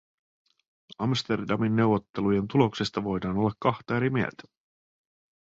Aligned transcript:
Amsterdamin 0.99 1.75
neuvottelujen 1.75 2.47
tuloksista 2.47 3.03
voidaan 3.03 3.37
olla 3.37 3.51
kahta 3.59 3.97
eri 3.97 4.09
mieltä. 4.09 4.43